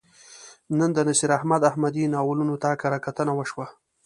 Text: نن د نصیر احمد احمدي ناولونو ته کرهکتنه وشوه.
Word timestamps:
نن 0.77 0.89
د 0.93 0.97
نصیر 1.07 1.29
احمد 1.37 1.61
احمدي 1.69 2.03
ناولونو 2.15 2.55
ته 2.63 2.69
کرهکتنه 2.81 3.31
وشوه. 3.35 3.65